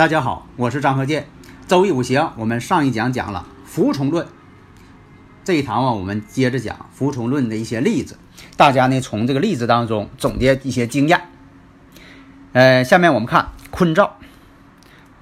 [0.00, 1.28] 大家好，我是张和建。
[1.68, 4.26] 周易五行，我们上一讲讲了服从论，
[5.44, 8.16] 这一堂啊，我们接着讲服从论的一些例子。
[8.56, 11.28] 大家呢，从这个例子当中总结一些经验。
[12.54, 14.16] 呃，下面我们看坤兆、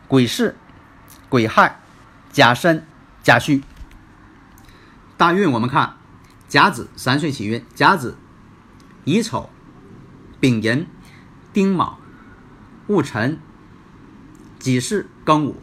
[0.06, 0.54] 癸巳、
[1.28, 1.80] 癸亥、
[2.30, 2.86] 甲申、
[3.24, 3.64] 甲戌。
[5.16, 5.94] 大运我们看
[6.46, 8.16] 甲子三岁起运，甲子
[9.02, 9.50] 乙丑、
[10.38, 10.86] 丙寅、
[11.52, 11.98] 丁卯、
[12.86, 13.40] 戊辰。
[14.70, 15.56] 己巳庚午，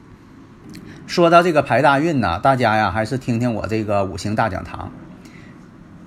[1.05, 4.91] 说到这个排大运呢，大家呀还是听听我这个五行大讲堂。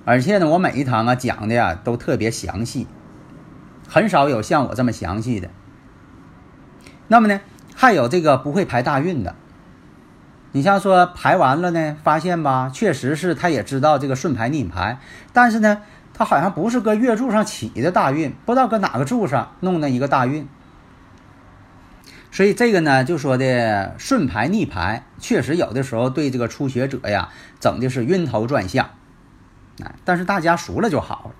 [0.03, 2.87] 而且呢，我每一堂啊讲的呀都特别详细，
[3.87, 5.49] 很少有像我这么详细的。
[7.07, 7.39] 那么呢，
[7.73, 9.35] 还有这个不会排大运的，
[10.51, 14.99] 你像说排完了呢，发现吧，确实是他也知道这个顺排逆排，
[15.31, 15.83] 但是呢，
[16.13, 20.47] 他好像不是搁月柱上起的大运，不知道搁哪个柱上弄的一个大运。
[22.31, 28.85] 所以这个呢，就说的顺排逆排，确实有的时候对这个初学者呀，整的是晕头转向，
[29.83, 31.31] 啊，但是大家熟了就好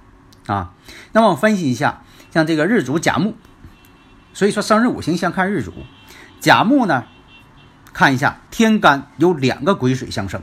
[0.47, 0.73] 了啊。
[1.11, 3.35] 那么我分析一下，像这个日主甲木，
[4.33, 5.73] 所以说生日五行先看日主，
[6.39, 7.05] 甲木呢，
[7.93, 10.41] 看一下天干有两个癸水相生，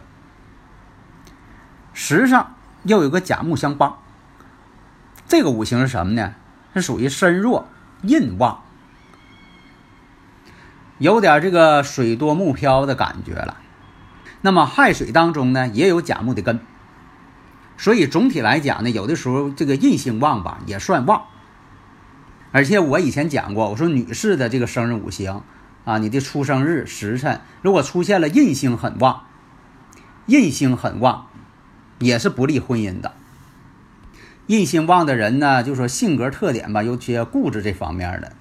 [1.92, 3.98] 时上又有个甲木相帮，
[5.27, 6.34] 这个五行是什么呢？
[6.72, 7.66] 是属于身弱
[8.03, 8.62] 印旺。
[10.99, 13.59] 有点这个水多木漂的感觉了。
[14.41, 16.61] 那么亥水当中呢，也有甲木的根，
[17.77, 21.25] 所以总体来讲呢，有的时候这个印星旺吧，也算旺。
[22.53, 25.43] 而且我以前讲过，我说女士的这个生日五行
[25.84, 29.25] 啊，你的出生日时辰如果出现了印星很旺，
[30.27, 31.27] 印星很旺，
[31.99, 33.13] 也是不利婚姻的。
[34.47, 38.33] 印星旺的人呢，就说性格特点吧，有些固执这方面的。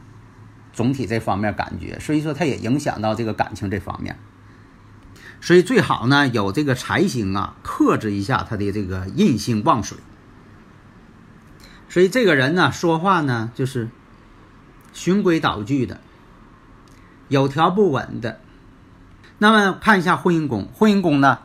[0.75, 4.19] 总体这方面感觉，所以说它也影响到这个感情这方面，
[5.40, 9.97] 所以最好呢有这个财星啊克制一下他的这个印星旺水，
[11.88, 13.90] 所以这个人呢说话呢就是
[14.91, 16.02] 循规蹈矩的，
[17.30, 18.42] 有条不紊的。
[19.38, 21.40] 那么看一下婚姻宫，婚姻宫呢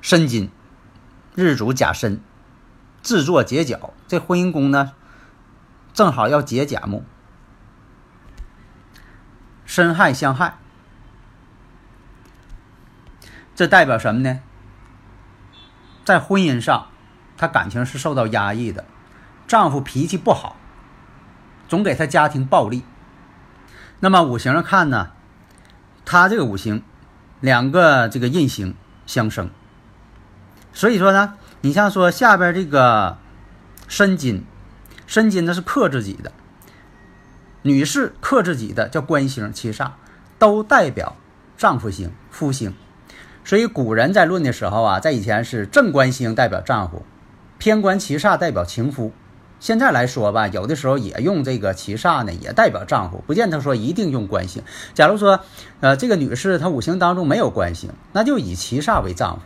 [0.00, 0.50] 申金，
[1.36, 2.20] 日主甲申，
[3.04, 4.92] 制作结角，这婚姻宫呢
[5.92, 7.04] 正好要结甲木。
[9.74, 10.54] 身亥相害，
[13.56, 14.38] 这代表什么呢？
[16.04, 16.86] 在婚姻上，
[17.36, 18.84] 她感情是受到压抑的，
[19.48, 20.54] 丈夫脾气不好，
[21.66, 22.84] 总给她家庭暴力。
[23.98, 25.10] 那么五行上看呢，
[26.04, 26.84] 她这个五行
[27.40, 29.50] 两个这个印星相生，
[30.72, 33.18] 所以说呢，你像说下边这个
[33.88, 34.46] 申金，
[35.08, 36.30] 申金呢是克自己的。
[37.66, 39.92] 女士克自己的叫官星七煞，
[40.38, 41.16] 都代表
[41.56, 42.74] 丈夫星、夫星，
[43.42, 47.06] 所以古人在论的时候啊，在以前是正官星代表丈夫，
[47.56, 49.12] 偏官七煞代表情夫。
[49.60, 54.62] 现在来说吧，有的时候也用这个七煞呢，也代表丈夫，不见得说一定用官星。
[54.92, 55.40] 假如说，
[55.80, 59.42] 呃，这个女士她五行当中没有官星，那就以七煞为丈夫。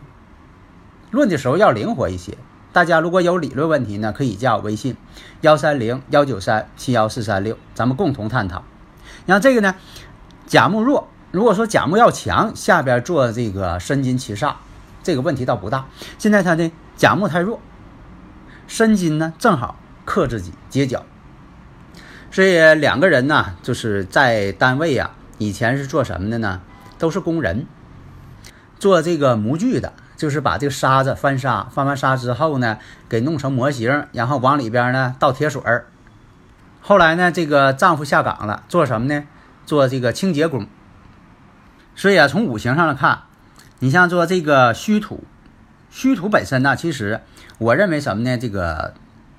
[1.13, 2.37] 论的时候要灵活一些。
[2.73, 4.97] 大家如果有理论问题呢，可以加我微信
[5.41, 8.63] 幺三零幺九三七幺四三六，咱们共同探讨。
[9.27, 9.75] 然后这个呢，
[10.47, 14.55] 甲木弱，如果说甲木要强，下边做这个申金七煞，
[15.03, 15.87] 这个问题倒不大。
[16.19, 17.61] 现在他的甲木太弱，
[18.67, 21.05] 申金呢正好克自己结角，
[22.31, 26.61] 所以两个人呢就是在单位呀，以前是做什么的呢？
[26.99, 27.67] 都是工人，
[28.79, 29.95] 做这个模具的。
[30.19, 32.79] 就是把这个沙子翻沙，翻完沙之后呢，
[33.09, 35.87] 给弄成模型，然后往里边呢倒铁水儿。
[36.83, 39.25] 后来呢，这个丈夫下岗了，做什么呢？
[39.65, 40.67] 做这个清洁工。
[41.95, 43.21] 所以啊，从五行上来看，
[43.79, 45.23] 你像做这个虚土，
[45.89, 47.21] 虚土本身呢，其实
[47.59, 48.37] 我认为什么呢？
[48.37, 48.95] 这个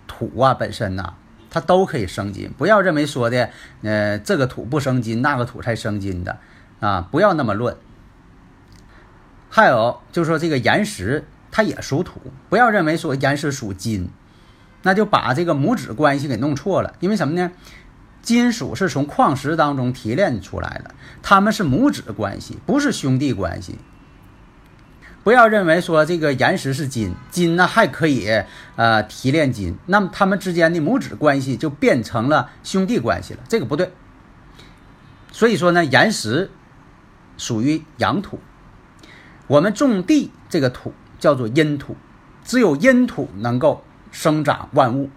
[0.07, 1.13] 土啊本身呢，
[1.49, 3.49] 它都可以生金，不要认为说的，
[3.81, 6.37] 呃，这个土不生金，那个土才生金的
[6.79, 7.75] 啊，不要那么论。
[9.50, 12.22] 还有就是说，这个岩石它也属土。
[12.50, 14.10] 不要认为说岩石属金，
[14.84, 16.94] 那就把这个母子关系给弄错了。
[17.00, 17.51] 因为什么呢？
[18.22, 20.94] 金属是从矿石当中提炼出来的，
[21.24, 23.80] 他们是母子关系，不是兄弟关系。
[25.24, 28.28] 不要认为说这个岩石是金，金呢还可以
[28.75, 33.92] 呃提炼金，那么他们之间的母子关系就变成了兄弟关系了，这个不对。
[35.31, 36.51] 所以说呢，岩石
[37.38, 38.40] 属于阳土，
[39.50, 41.98] 我们种地这个土叫做阴土，
[42.44, 45.10] 只有阴土能够生长万物。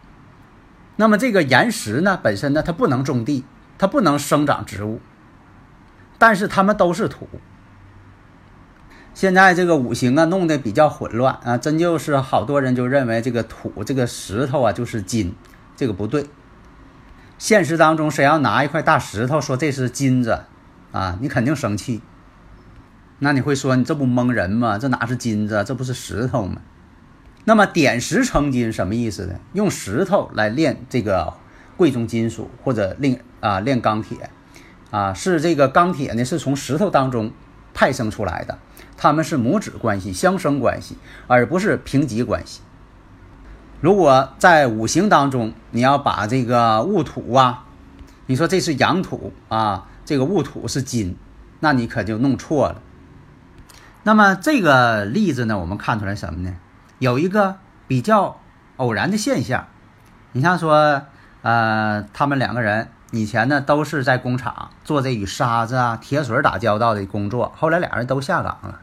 [0.96, 3.44] 那么这个岩石呢，本身呢它不能种地，
[3.76, 5.00] 它不能生长植物，
[6.18, 7.28] 但是它们都是土。
[9.12, 15.34] 现在这个五行啊弄得比较混乱啊，真就是好多人就认为这个土这个石头啊就是金，
[15.76, 16.26] 这个不对。
[17.36, 20.44] 现实当中谁要拿一块大石头说这是金子
[20.92, 22.00] 啊，你肯定生气。
[23.24, 24.78] 那你会说你这不蒙人吗？
[24.78, 26.60] 这哪是金子，这不是石头吗？
[27.44, 29.34] 那么点石成金什么意思呢？
[29.52, 31.34] 用石头来炼这个
[31.76, 34.28] 贵重金属或者炼啊炼钢铁
[34.90, 37.30] 啊，是这个钢铁呢是从石头当中
[37.72, 38.58] 派生出来的。
[38.96, 40.96] 他们是母子关系、相生关系，
[41.28, 42.60] 而不是平级关系。
[43.80, 47.66] 如果在五行当中，你要把这个戊土啊，
[48.26, 51.16] 你说这是阳土啊，这个戊土是金，
[51.60, 52.82] 那你可就弄错了。
[54.04, 56.56] 那么这个例子呢，我们看出来什么呢？
[56.98, 57.56] 有一个
[57.86, 58.40] 比较
[58.76, 59.66] 偶然的现象。
[60.32, 61.02] 你像说，
[61.42, 68.80] 呃，他们两个人以前呢都是在工厂做这与沙子啊、铁水打交道的工作，后来俩人都下岗了。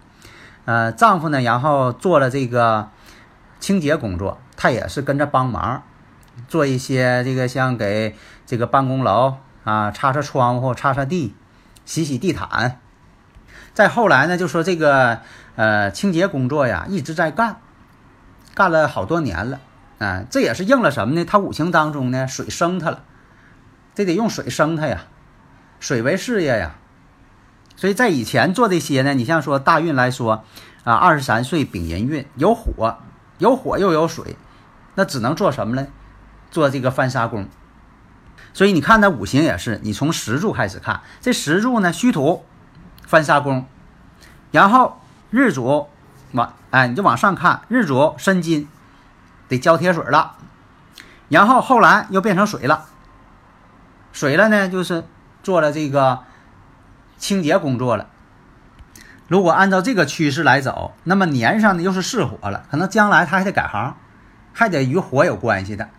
[0.65, 2.89] 呃，丈夫呢，然后做了这个
[3.59, 5.83] 清洁工作，他也是跟着帮忙，
[6.47, 8.15] 做一些这个像给
[8.45, 11.35] 这个办公楼啊擦擦窗户、擦擦地、
[11.83, 12.79] 洗洗地毯。
[13.73, 15.19] 再后来呢，就说这个
[15.55, 17.61] 呃清洁工作呀一直在干，
[18.53, 19.59] 干了好多年了
[19.99, 21.25] 啊，这也是应了什么呢？
[21.25, 23.03] 他五行当中呢水生他了，
[23.95, 25.05] 这得用水生他呀，
[25.79, 26.75] 水为事业呀。
[27.75, 30.43] 所以在以前做这些呢，你像说大运来说，
[30.83, 32.97] 啊，二十三岁丙寅运有火，
[33.37, 34.35] 有火又有水，
[34.95, 35.87] 那只能做什么呢？
[36.51, 37.47] 做这个翻砂工。
[38.51, 42.43] 所以你看它五行也是，你从石柱开始看，这石柱呢虚土，
[43.09, 43.65] 翻砂工，
[44.51, 45.01] 然后
[45.31, 45.87] 日主
[46.33, 48.67] 往哎你就往上看，日主申金，
[49.47, 50.35] 得浇铁水了，
[51.27, 52.85] 然后后来又变成水了，
[54.13, 55.03] 水了呢就是
[55.41, 56.19] 做了这个。
[57.19, 58.07] 清洁工作了，
[59.27, 63.97] 如果按照这个趋势来走，那么年上呢又是巳火了，可能将来他还得改行，
[64.53, 65.89] 还得与火有关系的。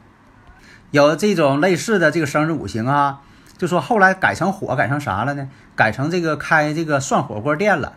[0.92, 3.20] 有这种类似的这个生日五行啊，
[3.60, 5.46] 就说后来改成火，改成啥了呢？
[5.76, 7.92] 改成这个开这个涮火锅店了。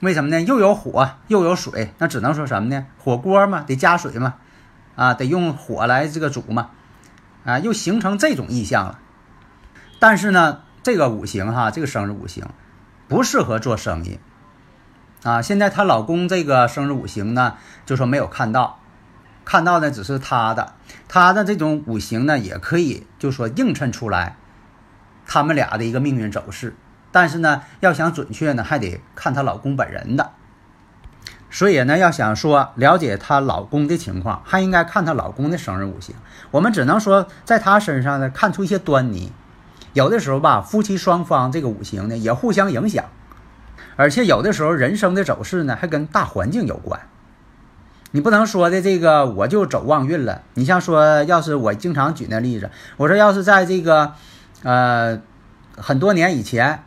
[0.00, 0.40] 为什么呢？
[0.40, 2.86] 又有火又有水，那只能说什么呢？
[2.98, 4.34] 火锅嘛，得加水嘛，
[4.96, 6.70] 啊，得用火来这个煮嘛，
[7.44, 8.98] 啊，又形成这种意象了。
[10.00, 10.62] 但是呢？
[10.82, 12.44] 这个五行哈，这个生日五行
[13.06, 14.18] 不适合做生意
[15.22, 15.40] 啊。
[15.40, 17.54] 现在她老公这个生日五行呢，
[17.86, 18.80] 就说没有看到，
[19.44, 20.72] 看到的只是她的，
[21.06, 24.34] 她的这种五行呢，也可以就说映衬出来
[25.26, 26.74] 他们俩的一个命运走势。
[27.10, 30.30] 但是呢，要想准确呢，还得看她老公本人的。
[31.50, 36.14] 所以呢，要想说了解她老公的情况，还应该看她老公的生日五行。
[36.50, 39.30] 我们只能说在她身上呢，看出一些端倪。
[39.92, 43.04] 有的时候吧，夫妻双方这个五行呢也互相影响，
[43.96, 46.98] 而且有的时候人生的走势呢还跟大环境有关。
[48.12, 50.40] 你不能说的这个我就走旺运了。
[50.54, 54.14] 你像说，要是我经常举那例子，我说要是在这个
[54.62, 55.20] 呃
[55.76, 56.84] 很多年以前，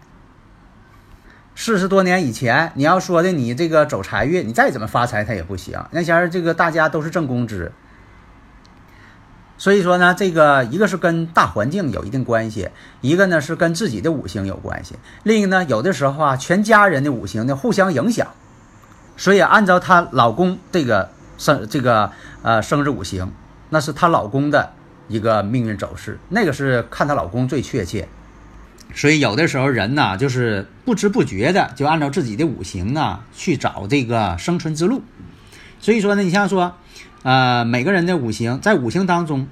[1.55, 5.83] 四十多年以前，你要说的你这个走财运，你再怎么发财他也不行。
[5.91, 7.71] 那前儿这个大家都是挣工资。
[9.57, 18.27] 所以说呢，这个一个是跟大环境有一定关系，一个呢是跟自己的五行有关系，另一个呢有的时候啊，全家人的五行呢互相影响。
[19.15, 23.31] 所以按照她老公这个生这个呃生日五行，
[23.69, 24.73] 那是她老公的
[25.07, 28.07] 一个命运走势，那个是看她老公最确切。
[28.93, 35.01] 所以有的时候人呢，就是不知不觉的就按照自己的五行呢去找这个生存之路。
[35.79, 36.75] 所以说呢，你像说。
[37.23, 39.47] 呃，每个人的五行在五行当中，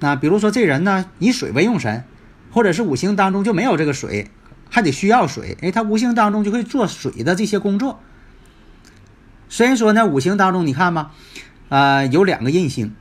[0.00, 2.02] 那比如说这人呢以水为用神，
[2.50, 4.32] 或者是五行当中就没有这个水，
[4.68, 8.00] 还得需要水，哎，他五行当中就会做水的这些工作。
[9.48, 11.12] 虽然说呢，五行当中你看嘛，
[11.68, 12.96] 呃，有两个印星，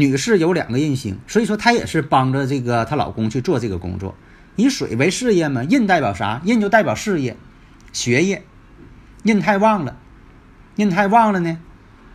[0.00, 4.14] 女士有两个印星，所以说她也是帮着这个她老公去做这个工作，
[4.56, 6.40] 以水为事业嘛，印代表啥？
[6.44, 7.36] 印就代表事业、
[7.92, 8.42] 学业，
[9.24, 9.96] 印太旺了，
[10.76, 11.58] 印太旺了呢。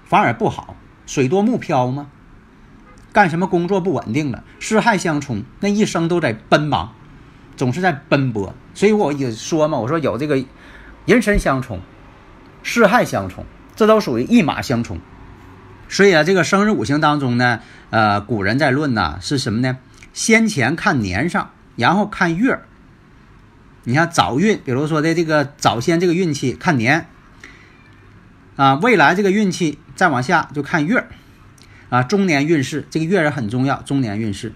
[0.06, 0.76] 反而不好，
[1.06, 2.08] 水多木漂嘛。
[3.14, 6.94] 干什么工作不稳定了，四害相冲，那一生都在奔忙，
[7.56, 8.54] 总是在奔波。
[8.74, 10.44] 所以我也说嘛，我说有这个
[11.06, 11.80] 人身相冲，
[12.62, 15.00] 四害相冲，这都属于一马相冲。
[15.88, 19.78] 所以啊，这个生日五行当中呢，呃，古人在论呢是什么呢？
[20.14, 22.60] 先前看年上，然后看月。
[23.84, 27.08] 你看早运，比如说的这个早先这个运气看年，
[28.56, 31.06] 啊，未来这个运气再往下就看月，
[31.90, 34.54] 啊，中年运势这个月是很重要，中年运势。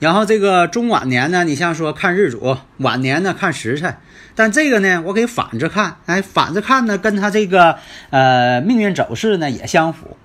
[0.00, 3.96] 然后这个中晚年呢，你像说看日主，晚年呢看时辰。
[4.34, 7.78] 但这个呢，我给反着看，哎，反着看呢，跟他这个
[8.10, 10.16] 呃命运走势呢也相符。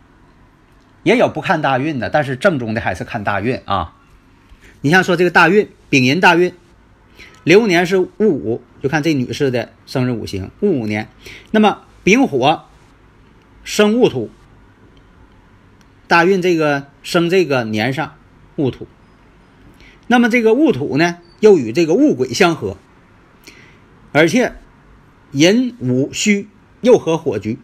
[1.03, 3.96] 也有不看大运的，但是正宗的还是看大运啊。
[4.82, 6.53] 你像说这个大运，丙寅大运。
[7.46, 11.10] 流年是戊午，就看这女士的生日五行戊午年。
[11.51, 12.65] 那么丙火
[13.63, 14.29] 生戊土，
[16.08, 18.15] 大运这个生这个年上
[18.58, 18.88] 戊土。
[20.08, 22.77] 那么这个戊土呢，又与这个戊癸相合，
[24.12, 24.56] 而且
[25.32, 26.50] 寅午戌
[26.82, 27.58] 又合火局。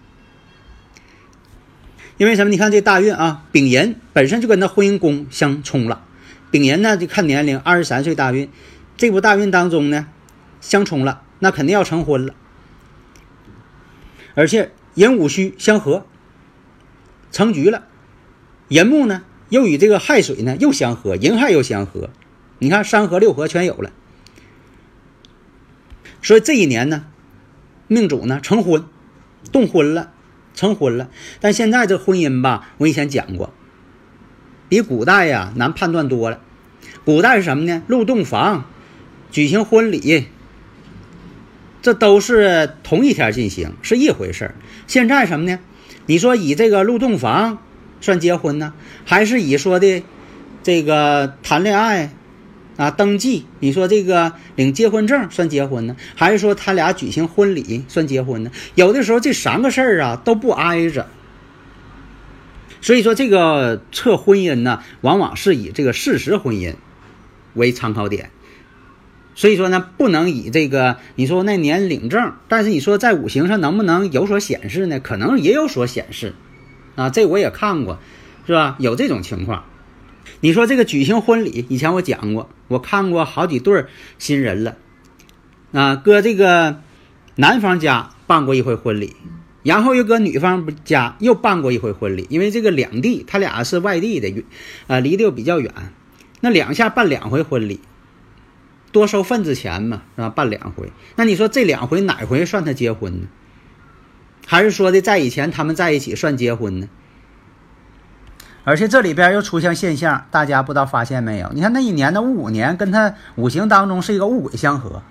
[2.17, 2.50] 因为什么？
[2.50, 6.05] 你看这大运啊，丙寅本身就跟他婚姻宫相冲了。
[6.50, 8.50] 丙寅呢，就看年龄，二十三岁大运。
[8.95, 10.07] 这部大运当中呢，
[10.62, 12.34] 相冲了，那肯定要成婚了。
[14.34, 16.05] 而且寅午戌相合，
[17.31, 17.86] 成局了。
[18.69, 22.10] 寅木呢，又与这个亥水呢又相合，寅亥又相合。
[22.60, 23.91] 你看三合六合全有了。
[26.22, 27.05] 所以这一年呢，
[27.88, 28.86] 命主呢成婚，
[29.51, 30.13] 动婚了，
[30.56, 31.10] 成婚了。
[31.40, 33.54] 但现在这婚姻吧，我以前讲过，
[34.70, 36.40] 比古代呀难判断多了。
[37.04, 37.84] 古代是什么呢？
[37.88, 38.66] 入洞房。
[39.32, 40.28] 举行婚礼，
[41.82, 44.56] 这都是同一天进行，是一回事儿。
[44.88, 45.60] 现在什么呢？
[46.06, 47.58] 你说以这个入洞房
[48.00, 50.04] 算结婚呢，还是以说的
[50.64, 52.14] 这个谈恋爱
[52.77, 53.46] 啊登记？
[53.60, 58.51] 你说这个领结婚证算结婚呢，还是说他俩举行婚礼算结婚呢？
[58.75, 61.08] 有的时候这三个事儿啊都不挨着，
[62.82, 66.75] 所以说这个测婚姻呢，往往是以这个事实婚姻
[67.53, 68.29] 为参考点。
[69.38, 75.00] 所以说呢，不能以这个你说那年领证，但是你说在五行上能不能有所显示呢？
[75.01, 76.34] 可能也有所显示，
[76.96, 78.00] 啊，这我也看过，
[78.48, 78.77] 是吧？
[78.79, 79.65] 有这种情况。
[80.41, 83.86] 你说这个举行婚礼，以前我讲过，我看过好几对
[84.17, 84.77] 新人了，
[85.72, 86.82] 啊，搁这个
[87.36, 89.15] 男方家办过一回婚礼，
[89.63, 94.44] 然后又搁女方家又办过一回婚礼，因为这个两地他俩是外地的，
[94.88, 95.72] 啊，离得又比较远，
[96.41, 97.79] 那两下办两回婚礼。
[98.91, 100.29] 多收份子钱嘛，是吧？
[100.29, 103.27] 办两回，那你说这两回哪回算他结婚呢？
[104.46, 106.88] 还是说的在以前他们在一起算结婚呢？
[108.65, 111.50] 而且这里边又出现现象，大家不知道发现没有？
[111.53, 115.01] 你看那一年的戊午年跟他五行当中是一个戊癸相合，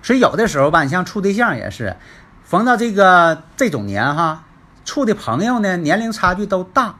[0.00, 1.96] 所以有的时候吧，你像处对象也是，
[2.44, 4.44] 逢到这个这种年哈，
[4.84, 6.94] 处的朋友呢年龄差距都大。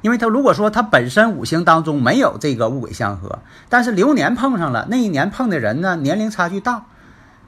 [0.00, 3.38] 因为他如果说他本身五行当中没有这个戊癸相合，
[3.68, 6.86] 但是流年碰上了，那一年碰的人呢年龄差距大，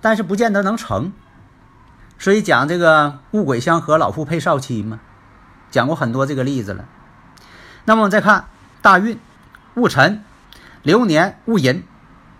[0.00, 1.12] 但是不见得能成，
[2.16, 5.00] 所以讲这个戊癸相合，老夫配少妻嘛，
[5.70, 6.84] 讲过很多这个例子了。
[7.84, 8.46] 那么我们再看
[8.82, 9.18] 大运
[9.74, 10.22] 戊辰，
[10.82, 11.84] 流年戊寅，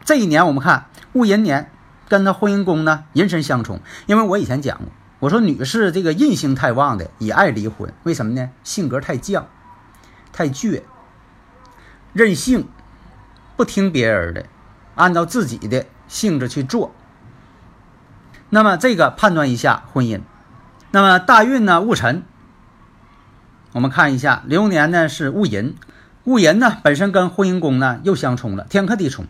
[0.05, 1.71] 这一年我们看戊寅年
[2.09, 4.87] 跟他婚姻宫呢寅申相冲，因为我以前讲过，
[5.21, 8.51] 我说女士这个印星太旺的也爱离婚，为什么呢？
[8.63, 9.45] 性格太犟。
[10.37, 10.83] 太倔、
[12.13, 12.67] 任性，
[13.57, 14.47] 不听别人的，
[14.97, 16.93] 按照自己的性质去做。
[18.51, 20.23] 那么这个判断一下婚姻。
[20.91, 21.81] 那么大运呢？
[21.81, 22.25] 戊辰，
[23.75, 25.75] 我们看一下流年呢是戊寅，
[26.23, 29.27] 戊寅呢本身跟婚姻宫呢又相冲了，天克地冲，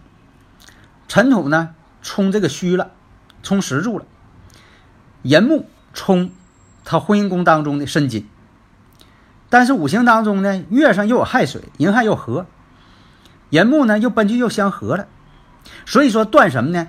[1.09, 1.71] 尘土呢
[2.03, 2.91] 冲这个虚了，
[3.43, 4.05] 冲实柱了，
[5.23, 6.31] 寅木冲
[6.85, 8.29] 他婚姻宫当中的申金。
[9.49, 12.45] 但是五行当中呢，月上又有亥水，寅亥又合，
[13.49, 15.07] 寅木呢又奔去又相合了，
[15.87, 16.89] 所以说断什么呢？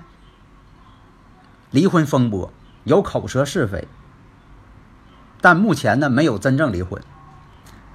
[1.72, 2.52] 离婚风波，
[2.84, 3.88] 有口舌是非，
[5.40, 7.02] 但目前呢没有真正离婚，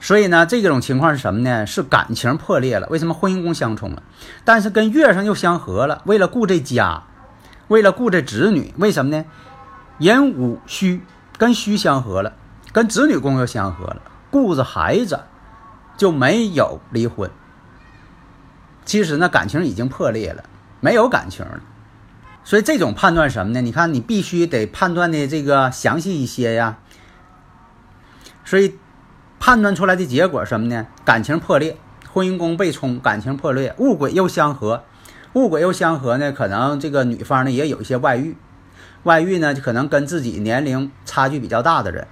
[0.00, 1.66] 所以呢这种情况是什么呢？
[1.66, 2.88] 是感情破裂了。
[2.88, 4.02] 为什么婚姻宫相冲了？
[4.44, 7.04] 但是跟月上又相合了，为了顾这家，
[7.68, 9.24] 为了顾这子女，为什么呢？
[9.98, 11.02] 寅午戌
[11.36, 12.32] 跟戌相合了，
[12.72, 14.00] 跟子女宫又相合了。
[14.30, 15.20] 顾着孩子，
[15.98, 17.30] 就没有离婚。
[18.86, 20.44] 其实呢，感情已经破裂了，
[20.80, 21.60] 没有感情了。
[22.42, 23.60] 所以这种判断什么呢？
[23.60, 26.78] 你看，你必须得判断的这个详细一些呀。
[28.46, 28.78] 所以
[29.40, 30.86] 判断出来的结果什么呢？
[31.02, 31.78] 感情破裂，
[32.12, 34.84] 婚姻宫被冲，感情破裂，戊癸又相合，
[35.32, 38.36] 戊癸又相合呢，可能这个女方呢也有一些外遇，
[39.04, 42.06] 外遇呢就可能跟自己年龄差距比较大的人，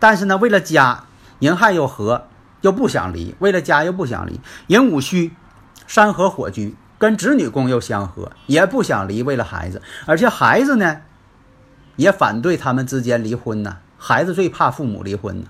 [0.00, 1.04] 但是呢为了家，
[1.38, 2.26] 寅亥又合，
[2.62, 5.30] 又不想离，为了家又不想离，寅午戌，
[5.86, 11.02] 山河火居，跟子女宫又相合，也不想离，为了孩子，而且孩子呢
[11.94, 15.44] 也反对他们之间离婚呢，孩子最怕父母离婚。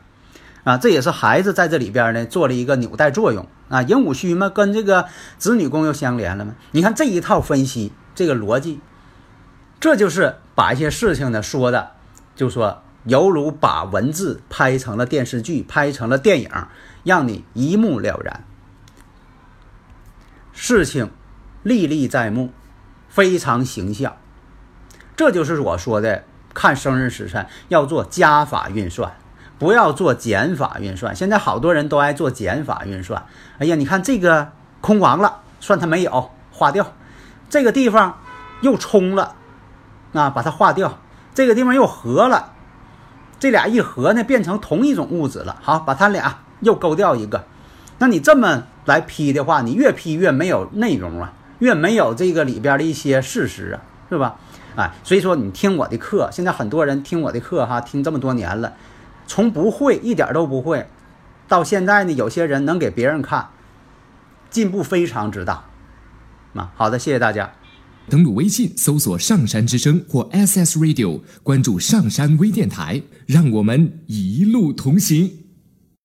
[0.65, 3.83] 啊，这也是孩子在这里边呢做了一个纽带作用啊。
[3.83, 5.07] 寅午戌嘛，跟这个
[5.37, 6.55] 子女宫又相连了嘛。
[6.73, 8.81] 你看这一套分析，这个逻辑，
[9.79, 11.93] 这就是把一些事情呢说的，
[12.35, 16.51] 就说犹如把文字拍成了电视剧，拍成了电影，
[17.03, 18.45] 让你一目了然。
[20.53, 21.11] 事情
[21.63, 22.53] 历历在目，
[23.09, 24.17] 非常形象。
[25.15, 29.15] 这就是我说的，看生日时辰要做加法运算。
[29.59, 33.25] 不要做减法运算，现在好多人都爱做减法运算。
[33.59, 34.49] 哎呀，你看这个
[34.81, 36.85] 空亡了，算它没有，划掉；
[37.49, 38.19] 这个地方
[38.61, 39.37] 又冲了，
[40.13, 40.89] 啊，把它划掉；
[41.35, 42.53] 这个地方又合了，
[43.39, 45.57] 这俩一合呢，变成同一种物质了。
[45.63, 47.45] 好，把它俩又勾掉一个。
[47.99, 53.81] 那你这么来批的话，你越批越没有内容啊，越没有这个里边的一些事实啊，
[54.11, 54.35] 是吧？
[54.77, 58.73] 哎，所以说你听我的课，现在很多人听我的课哈，听这么多年了。
[59.27, 60.87] 从不会一点都不会，
[61.49, 63.49] 到现在呢，有些人能给别人看，
[64.51, 65.65] 进步非常之大。
[66.55, 67.53] 啊，好的，谢谢大家。
[68.09, 75.44] 登录微信搜索“上山之声”或 SS Radio，关注上山微电台，让我们一路同行。